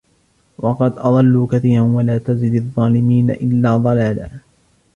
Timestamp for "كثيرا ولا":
1.47-2.17